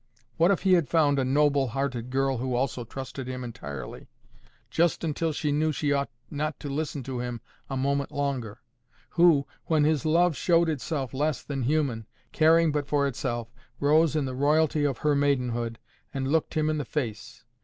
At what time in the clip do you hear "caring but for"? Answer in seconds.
12.31-13.05